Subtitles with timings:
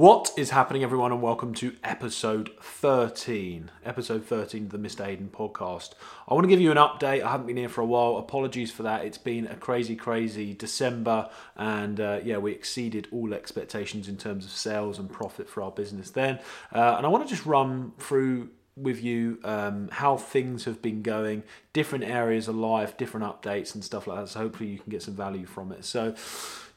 [0.00, 3.70] What is happening, everyone, and welcome to episode 13.
[3.84, 5.04] Episode 13 of the Mr.
[5.04, 5.90] Hayden podcast.
[6.26, 7.22] I want to give you an update.
[7.22, 8.16] I haven't been here for a while.
[8.16, 9.04] Apologies for that.
[9.04, 14.46] It's been a crazy, crazy December, and uh, yeah, we exceeded all expectations in terms
[14.46, 16.38] of sales and profit for our business then.
[16.74, 21.02] Uh, and I want to just run through with you um, how things have been
[21.02, 21.42] going,
[21.74, 24.28] different areas of life, different updates, and stuff like that.
[24.30, 25.84] So hopefully you can get some value from it.
[25.84, 26.14] So,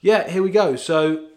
[0.01, 0.75] yeah, here we go.
[0.75, 1.29] So,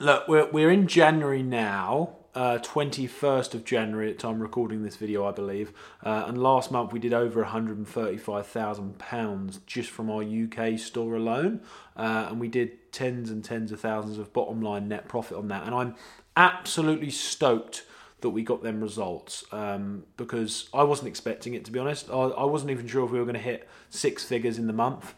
[0.00, 5.26] Look, we're, we're in January now, uh, 21st of January at time recording this video,
[5.26, 5.72] I believe.
[6.04, 11.62] Uh, and last month we did over £135,000 just from our UK store alone.
[11.96, 15.48] Uh, and we did tens and tens of thousands of bottom line net profit on
[15.48, 15.64] that.
[15.64, 15.96] And I'm
[16.36, 17.84] absolutely stoked
[18.20, 22.08] that we got them results um, because I wasn't expecting it, to be honest.
[22.08, 24.72] I, I wasn't even sure if we were going to hit six figures in the
[24.72, 25.16] month.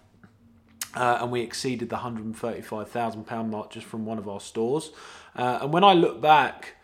[0.94, 4.90] Uh, and we exceeded the £135,000 mark just from one of our stores.
[5.36, 6.74] Uh, and when I look back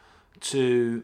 [0.40, 1.02] to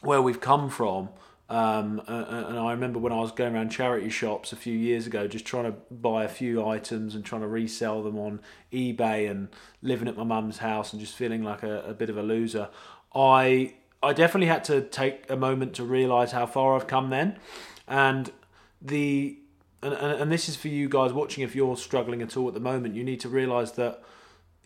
[0.00, 1.08] where we've come from,
[1.50, 5.28] um, and I remember when I was going around charity shops a few years ago,
[5.28, 8.40] just trying to buy a few items and trying to resell them on
[8.72, 9.48] eBay and
[9.82, 12.70] living at my mum's house and just feeling like a, a bit of a loser.
[13.14, 17.38] I I definitely had to take a moment to realise how far I've come then,
[17.86, 18.32] and
[18.80, 19.38] the
[19.84, 22.54] and, and, and this is for you guys watching if you're struggling at all at
[22.54, 24.02] the moment, you need to realize that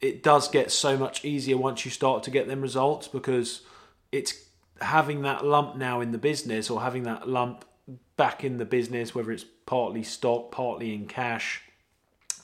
[0.00, 3.62] it does get so much easier once you start to get them results because
[4.12, 4.44] it's
[4.80, 7.64] having that lump now in the business or having that lump
[8.16, 11.62] back in the business, whether it's partly stock, partly in cash.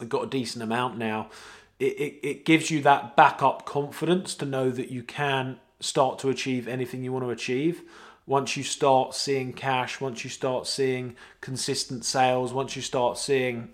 [0.00, 1.30] We've got a decent amount now.
[1.78, 6.28] It, it, it gives you that backup confidence to know that you can start to
[6.28, 7.82] achieve anything you want to achieve
[8.26, 13.68] once you start seeing cash, once you start seeing consistent sales, once you start seeing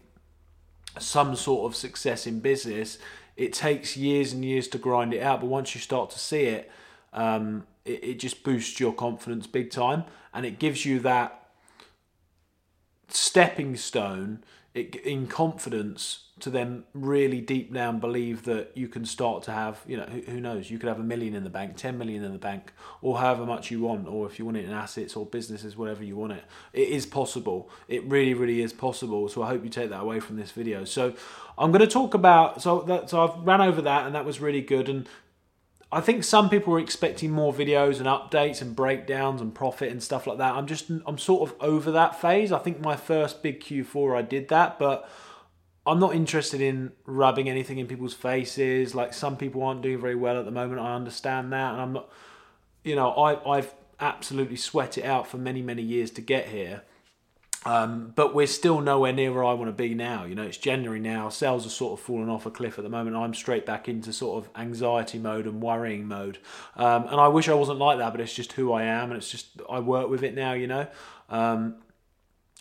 [0.99, 2.99] some sort of success in business,
[3.37, 5.41] it takes years and years to grind it out.
[5.41, 6.71] But once you start to see it,
[7.13, 11.49] um, it, it just boosts your confidence big time and it gives you that
[13.09, 14.43] stepping stone
[14.75, 19.97] in confidence to then really deep down believe that you can start to have, you
[19.97, 22.33] know, who, who, knows, you could have a million in the bank, 10 million in
[22.33, 22.73] the bank,
[23.03, 26.03] or however much you want, or if you want it in assets or businesses, whatever
[26.03, 26.45] you want it.
[26.73, 27.69] It is possible.
[27.89, 29.29] It really, really is possible.
[29.29, 30.85] So I hope you take that away from this video.
[30.85, 31.15] So
[31.59, 34.41] I'm going to talk about, so that, so I've ran over that and that was
[34.41, 34.89] really good.
[34.89, 35.09] And
[35.93, 40.01] I think some people were expecting more videos and updates and breakdowns and profit and
[40.03, 40.55] stuff like that.
[40.55, 42.53] I'm just I'm sort of over that phase.
[42.53, 45.09] I think my first big Q4 I did that, but
[45.85, 48.95] I'm not interested in rubbing anything in people's faces.
[48.95, 50.81] Like some people aren't doing very well at the moment.
[50.81, 52.11] I understand that, and I'm not.
[52.85, 56.83] You know, I I've absolutely sweat it out for many many years to get here.
[57.67, 60.25] Um, but we're still nowhere near where I want to be now.
[60.25, 61.29] You know, it's January now.
[61.29, 63.17] Sales are sort of falling off a cliff at the moment.
[63.17, 66.39] I'm straight back into sort of anxiety mode and worrying mode.
[66.77, 69.19] Um, and I wish I wasn't like that, but it's just who I am, and
[69.19, 70.55] it's just I work with it now.
[70.55, 70.87] You know,
[71.29, 71.77] um,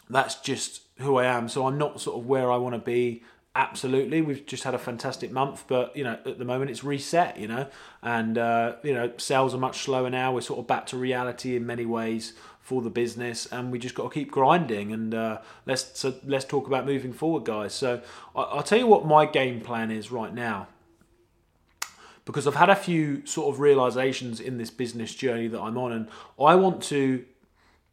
[0.09, 1.47] that's just who I am.
[1.47, 3.23] So I'm not sort of where I want to be.
[3.55, 7.37] Absolutely, we've just had a fantastic month, but you know at the moment it's reset.
[7.37, 7.67] You know,
[8.03, 10.33] and uh, you know sales are much slower now.
[10.33, 12.33] We're sort of back to reality in many ways
[12.69, 14.91] for the business, and we just got to keep grinding.
[14.91, 17.74] And uh, let's so let's talk about moving forward, guys.
[17.74, 18.02] So
[18.35, 20.68] I, will tell you what my game plan is right now,
[22.25, 25.91] because I've had a few sort of realizations in this business journey that I'm on,
[25.91, 26.08] and
[26.40, 27.25] I want to.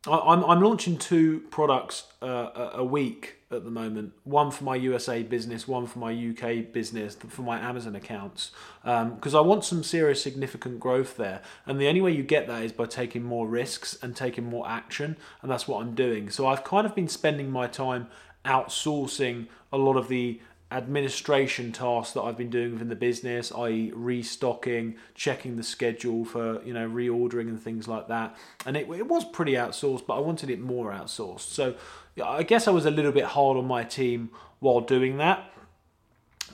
[0.06, 4.12] I, am I'm launching two products uh, a week at the moment.
[4.24, 8.50] One for my USA business, one for my UK business, for my Amazon accounts,
[8.82, 11.42] because um, I want some serious, significant growth there.
[11.64, 14.68] And the only way you get that is by taking more risks and taking more
[14.68, 16.30] action, and that's what I'm doing.
[16.30, 18.08] So I've kind of been spending my time
[18.44, 20.40] outsourcing a lot of the
[20.70, 26.62] administration tasks that I've been doing within the business, i.e., restocking, checking the schedule for
[26.64, 28.36] you know reordering and things like that.
[28.64, 31.40] And it, it was pretty outsourced, but I wanted it more outsourced.
[31.40, 31.76] So
[32.22, 35.52] I guess I was a little bit hard on my team while doing that,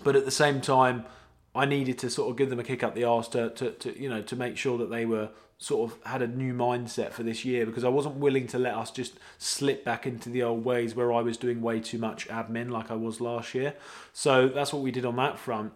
[0.04, 1.04] but at the same time,
[1.54, 4.00] I needed to sort of give them a kick up the arse to, to, to
[4.00, 7.22] you know to make sure that they were sort of had a new mindset for
[7.22, 10.64] this year because I wasn't willing to let us just slip back into the old
[10.64, 13.74] ways where I was doing way too much admin like I was last year.
[14.12, 15.72] So that's what we did on that front.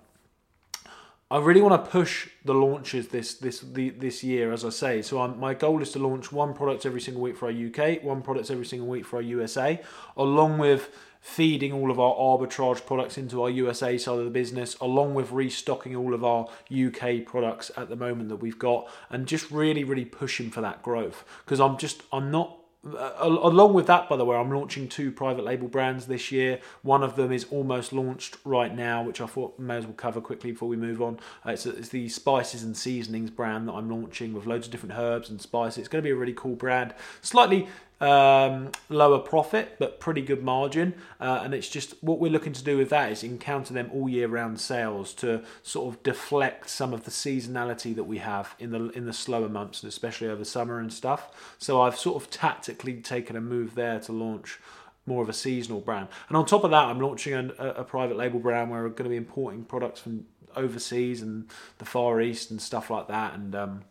[1.31, 5.02] I really want to push the launches this this the, this year, as I say.
[5.02, 8.02] So I'm, my goal is to launch one product every single week for our UK,
[8.02, 9.81] one product every single week for our USA,
[10.17, 10.88] along with
[11.26, 15.32] feeding all of our arbitrage products into our USA side of the business, along with
[15.32, 19.82] restocking all of our UK products at the moment that we've got, and just really
[19.82, 22.56] really pushing for that growth because I'm just I'm not
[22.94, 26.61] uh, along with that, by the way, I'm launching two private label brands this year.
[26.82, 30.20] One of them is almost launched right now, which I thought may as well cover
[30.20, 31.19] quickly before we move on.
[31.44, 34.94] Uh, it's, it's, the spices and seasonings brand that I'm launching with loads of different
[34.96, 35.79] herbs and spices.
[35.79, 36.94] It's going to be a really cool brand.
[37.22, 37.67] Slightly
[38.00, 40.94] um, lower profit, but pretty good margin.
[41.20, 44.08] Uh, and it's just what we're looking to do with that is encounter them all
[44.08, 48.70] year round sales to sort of deflect some of the seasonality that we have in
[48.70, 51.54] the in the slower months, and especially over summer and stuff.
[51.58, 54.58] So I've sort of tactically taken a move there to launch
[55.06, 56.08] more of a seasonal brand.
[56.28, 59.04] And on top of that, I'm launching a, a private label brand where we're going
[59.04, 60.26] to be importing products from
[60.56, 61.48] overseas and
[61.78, 63.34] the Far East and stuff like that.
[63.34, 63.84] And um,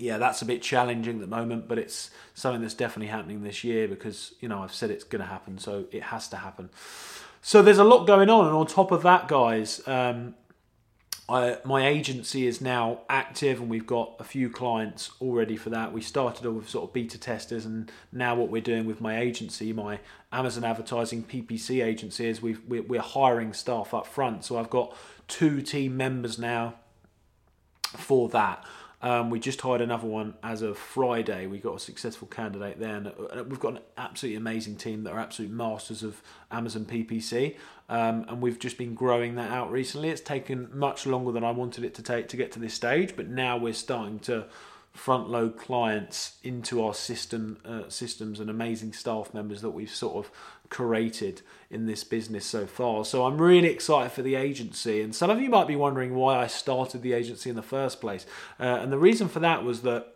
[0.00, 3.64] yeah, that's a bit challenging at the moment, but it's something that's definitely happening this
[3.64, 6.70] year because you know I've said it's going to happen, so it has to happen.
[7.42, 10.34] So there's a lot going on, and on top of that, guys, um,
[11.30, 15.92] I, my agency is now active, and we've got a few clients already for that.
[15.92, 19.18] We started off with sort of beta testers, and now what we're doing with my
[19.18, 20.00] agency, my
[20.32, 24.44] Amazon advertising PPC agency, is we've, we're hiring staff up front.
[24.44, 24.96] So I've got
[25.28, 26.74] two team members now
[27.96, 28.64] for that.
[29.02, 31.46] Um, we just hired another one as of Friday.
[31.46, 35.12] We got a successful candidate there, and uh, we've got an absolutely amazing team that
[35.12, 37.56] are absolute masters of Amazon PPC.
[37.88, 40.10] Um, and we've just been growing that out recently.
[40.10, 43.16] It's taken much longer than I wanted it to take to get to this stage,
[43.16, 44.46] but now we're starting to
[44.92, 50.16] front load clients into our system uh, systems and amazing staff members that we've sort
[50.16, 50.32] of
[50.68, 53.04] created in this business so far.
[53.04, 55.00] So I'm really excited for the agency.
[55.00, 58.00] And some of you might be wondering why I started the agency in the first
[58.00, 58.26] place.
[58.58, 60.14] Uh, and the reason for that was that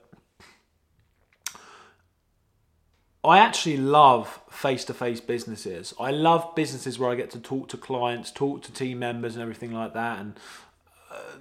[3.24, 5.94] I actually love face to face businesses.
[5.98, 9.42] I love businesses where I get to talk to clients, talk to team members, and
[9.42, 10.20] everything like that.
[10.20, 10.34] And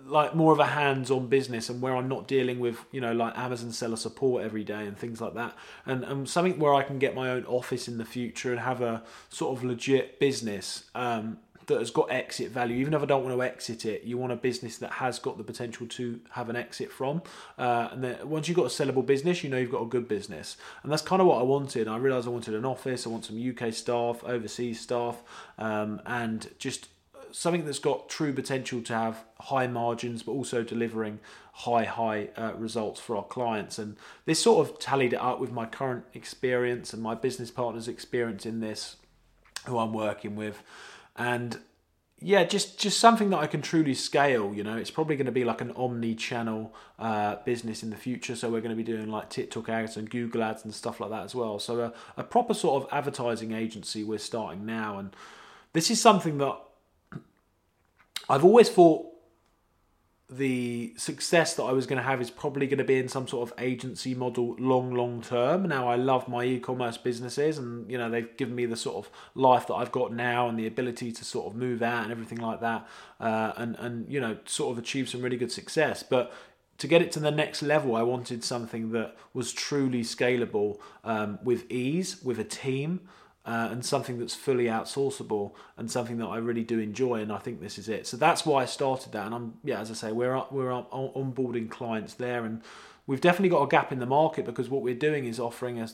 [0.05, 3.37] like more of a hands-on business and where I'm not dealing with you know like
[3.37, 5.55] Amazon seller support every day and things like that.
[5.85, 8.81] And, and something where I can get my own office in the future and have
[8.81, 11.37] a sort of legit business um,
[11.67, 12.75] that has got exit value.
[12.75, 15.37] Even if I don't want to exit it you want a business that has got
[15.37, 17.21] the potential to have an exit from
[17.57, 20.07] uh, and then once you've got a sellable business you know you've got a good
[20.07, 20.57] business.
[20.83, 21.87] And that's kind of what I wanted.
[21.87, 25.21] I realized I wanted an office I want some UK staff overseas staff
[25.57, 26.89] um, and just
[27.33, 31.19] something that's got true potential to have high margins, but also delivering
[31.53, 33.79] high, high uh, results for our clients.
[33.79, 37.87] And this sort of tallied it up with my current experience and my business partner's
[37.87, 38.97] experience in this,
[39.65, 40.61] who I'm working with.
[41.15, 41.59] And
[42.19, 44.53] yeah, just just something that I can truly scale.
[44.53, 48.35] You know, it's probably going to be like an omni-channel uh, business in the future.
[48.35, 51.09] So we're going to be doing like TikTok ads and Google ads and stuff like
[51.09, 51.59] that as well.
[51.59, 55.15] So a, a proper sort of advertising agency we're starting now, and
[55.73, 56.57] this is something that
[58.29, 59.07] I've always thought
[60.29, 63.27] the success that I was going to have is probably going to be in some
[63.27, 65.67] sort of agency model long, long term.
[65.67, 69.05] Now, I love my e commerce businesses, and you know, they've given me the sort
[69.05, 72.11] of life that I've got now and the ability to sort of move out and
[72.11, 72.87] everything like that,
[73.19, 76.03] uh, and, and you know, sort of achieve some really good success.
[76.03, 76.33] But
[76.79, 81.37] to get it to the next level, I wanted something that was truly scalable um,
[81.43, 83.01] with ease, with a team
[83.45, 87.21] uh, and something that's fully outsourceable and something that I really do enjoy.
[87.21, 88.07] And I think this is it.
[88.07, 89.25] So that's why I started that.
[89.25, 92.61] And I'm yeah, as I say, we're up, we're up onboarding clients there, and
[93.05, 95.89] we've definitely got a gap in the market because what we're doing is offering a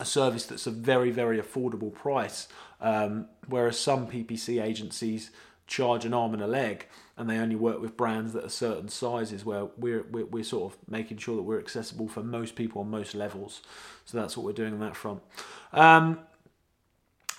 [0.00, 2.48] a service that's a very very affordable price,
[2.80, 5.30] um, whereas some PPC agencies
[5.66, 6.86] charge an arm and a leg
[7.16, 10.72] and they only work with brands that are certain sizes where we're, we're, we're sort
[10.72, 13.62] of making sure that we're accessible for most people on most levels
[14.04, 15.22] so that's what we're doing on that front
[15.72, 16.18] um,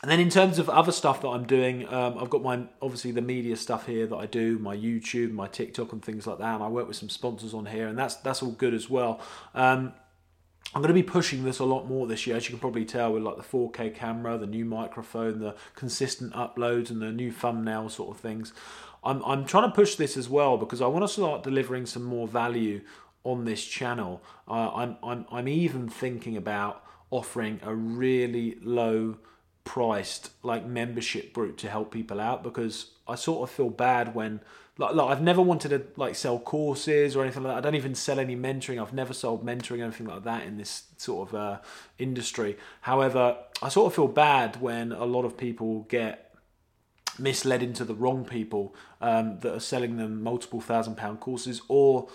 [0.05, 3.09] and then in terms of other stuff that I'm doing, um, I've got my obviously
[3.09, 6.53] the media stuff here that I do, my YouTube, my TikTok, and things like that.
[6.53, 9.19] And I work with some sponsors on here, and that's that's all good as well.
[9.55, 9.93] Um,
[10.75, 12.85] I'm going to be pushing this a lot more this year, as you can probably
[12.85, 17.31] tell, with like the 4K camera, the new microphone, the consistent uploads, and the new
[17.31, 18.53] thumbnail sort of things.
[19.03, 22.03] I'm I'm trying to push this as well because I want to start delivering some
[22.03, 22.81] more value
[23.23, 24.21] on this channel.
[24.47, 29.17] Uh, I'm I'm I'm even thinking about offering a really low
[29.65, 34.39] priced like membership group to help people out because I sort of feel bad when
[34.77, 37.57] like, like I've never wanted to like sell courses or anything like that.
[37.57, 38.81] I don't even sell any mentoring.
[38.81, 41.59] I've never sold mentoring or anything like that in this sort of uh,
[41.97, 42.57] industry.
[42.81, 46.33] However, I sort of feel bad when a lot of people get
[47.17, 52.09] misled into the wrong people um, that are selling them multiple thousand pound courses or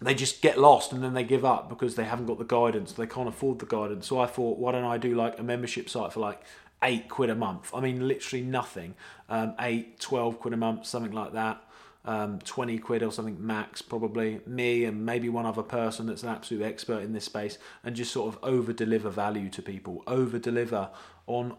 [0.00, 2.92] they just get lost and then they give up because they haven't got the guidance.
[2.92, 4.06] They can't afford the guidance.
[4.06, 6.40] So I thought, why don't I do like a membership site for like
[6.82, 7.70] eight quid a month?
[7.74, 8.94] I mean, literally nothing.
[9.28, 11.62] Um, eight, 12 quid a month, something like that.
[12.04, 14.40] um, 20 quid or something max, probably.
[14.46, 18.12] Me and maybe one other person that's an absolute expert in this space, and just
[18.12, 20.88] sort of over deliver value to people, over deliver
[21.26, 21.54] on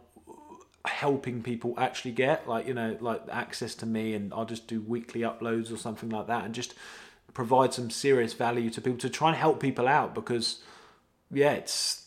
[0.86, 4.79] helping people actually get like you know like access to me and I'll just do
[4.81, 6.74] weekly uploads or something like that and just
[7.39, 10.60] provide some serious value to people to try and help people out because
[11.31, 12.05] yeah it's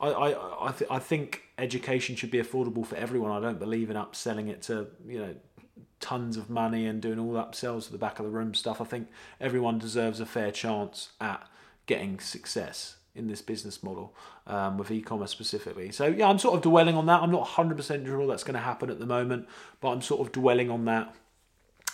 [0.00, 3.90] I I I, th- I think education should be affordable for everyone I don't believe
[3.90, 5.34] in upselling it to you know
[6.00, 8.80] tons of money and doing all the upsells to the back of the room stuff
[8.80, 9.08] I think
[9.42, 11.46] everyone deserves a fair chance at
[11.84, 14.14] getting success in this business model
[14.46, 15.90] um, with e-commerce specifically.
[15.90, 17.22] So yeah, I'm sort of dwelling on that.
[17.22, 19.48] I'm not 100% sure that's going to happen at the moment,
[19.80, 21.14] but I'm sort of dwelling on that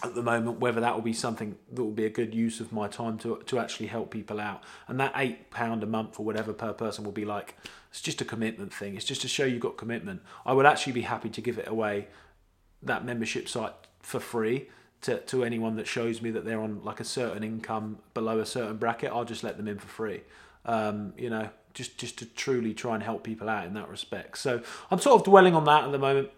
[0.03, 0.61] at the moment.
[0.61, 3.43] Whether that will be something that will be a good use of my time to
[3.47, 7.05] to actually help people out, and that eight pound a month or whatever per person
[7.05, 7.57] will be like.
[7.91, 8.97] It's just a commitment thing.
[8.97, 10.23] It's just to show you've got commitment.
[10.47, 12.09] I would actually be happy to give it away,
[12.83, 14.71] that membership site for free.
[15.03, 18.47] To, to anyone that shows me that they're on like a certain income below a
[18.47, 20.23] certain bracket, I'll just let them in for free
[20.65, 24.39] um, you know, just just to truly try and help people out in that respect.
[24.39, 26.31] So I'm sort of dwelling on that at the moment.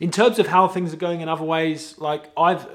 [0.00, 2.66] In terms of how things are going in other ways, like I've,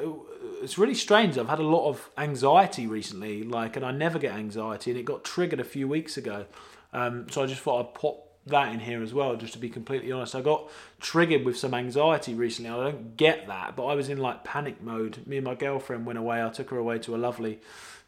[0.62, 1.38] it's really strange.
[1.38, 5.04] I've had a lot of anxiety recently, like, and I never get anxiety, and it
[5.04, 6.46] got triggered a few weeks ago.
[6.92, 9.70] Um, so I just thought I'd pop that in here as well, just to be
[9.70, 10.36] completely honest.
[10.36, 12.72] I got triggered with some anxiety recently.
[12.72, 15.26] I don't get that, but I was in like panic mode.
[15.26, 16.44] Me and my girlfriend went away.
[16.44, 17.60] I took her away to a lovely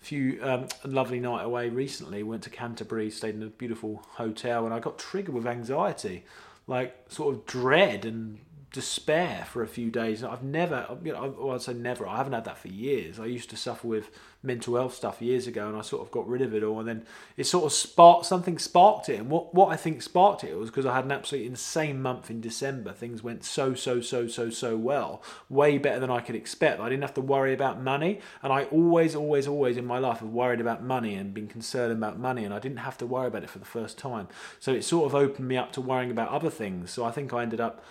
[0.01, 2.21] few um, lovely night away recently.
[2.21, 6.25] Went to Canterbury, stayed in a beautiful hotel, and I got triggered with anxiety,
[6.67, 8.39] like sort of dread and
[8.75, 10.21] despair for a few days.
[10.21, 12.05] I've never, you know, well, I'd say never.
[12.05, 13.21] I haven't had that for years.
[13.21, 14.11] I used to suffer with
[14.43, 16.79] mental health stuff years ago, and I sort of got rid of it all.
[16.79, 17.05] And then
[17.37, 19.21] it sort of sparked something sparked it.
[19.21, 22.29] And what what I think sparked it was because I had an absolutely insane month
[22.29, 22.91] in December.
[22.91, 26.81] Things went so so so so so well, way better than I could expect.
[26.81, 30.19] I didn't have to worry about money, and I always always always in my life
[30.19, 33.27] have worried about money and been concerned about money, and I didn't have to worry
[33.27, 34.27] about it for the first time.
[34.59, 36.91] So it sort of opened me up to worrying about other things.
[36.91, 37.81] So I think I ended up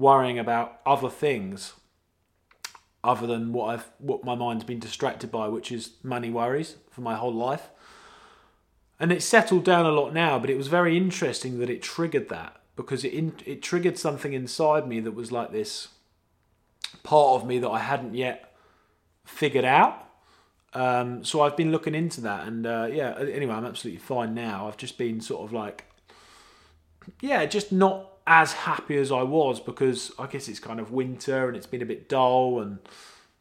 [0.00, 1.74] worrying about other things
[3.02, 7.00] other than what I've what my mind's been distracted by, which is money worries for
[7.00, 7.70] my whole life.
[8.98, 12.28] And it's settled down a lot now, but it was very interesting that it triggered
[12.28, 15.88] that because it in, it triggered something inside me that was like this
[17.02, 18.54] part of me that I hadn't yet
[19.24, 20.06] figured out.
[20.74, 23.18] Um, so I've been looking into that, and uh, yeah.
[23.18, 24.68] Anyway, I'm absolutely fine now.
[24.68, 25.86] I've just been sort of like,
[27.20, 31.48] yeah, just not as happy as I was because I guess it's kind of winter
[31.48, 32.78] and it's been a bit dull and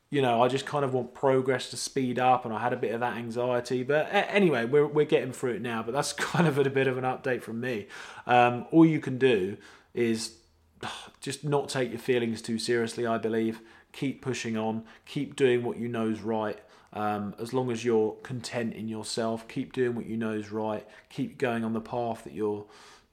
[0.09, 2.75] you know I just kind of want progress to speed up and I had a
[2.75, 3.83] bit of that anxiety.
[3.83, 6.97] But anyway we're we're getting through it now but that's kind of a bit of
[6.97, 7.85] an update from me.
[8.25, 9.57] Um, all you can do
[9.93, 10.37] is
[11.21, 13.61] just not take your feelings too seriously I believe.
[13.91, 14.85] Keep pushing on.
[15.05, 16.59] Keep doing what you know is right.
[16.93, 20.83] Um, as long as you're content in yourself keep doing what you know is right.
[21.09, 22.65] Keep going on the path that you're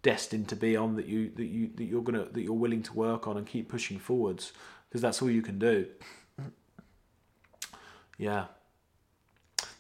[0.07, 2.93] destined to be on that you that you that you're gonna that you're willing to
[2.93, 4.53] work on and keep pushing forwards
[4.89, 5.85] because that's all you can do.
[8.17, 8.45] Yeah.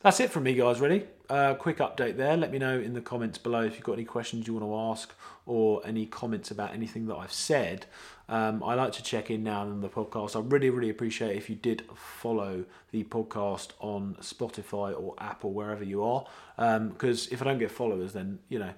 [0.00, 0.80] That's it from me, guys.
[0.80, 1.04] Ready?
[1.30, 2.36] Uh, quick update there.
[2.36, 4.74] Let me know in the comments below if you've got any questions you want to
[4.74, 5.14] ask
[5.46, 7.86] or any comments about anything that I've said.
[8.28, 10.34] Um, I like to check in now on the podcast.
[10.34, 15.84] I really, really appreciate if you did follow the podcast on Spotify or Apple, wherever
[15.84, 16.26] you are.
[16.56, 18.74] Because um, if I don't get followers, then, you know,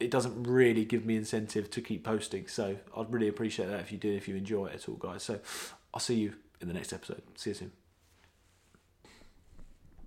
[0.00, 2.46] it doesn't really give me incentive to keep posting.
[2.48, 5.22] So I'd really appreciate that if you did, if you enjoy it at all, guys.
[5.22, 5.40] So
[5.92, 7.22] I'll see you in the next episode.
[7.36, 7.83] See you soon.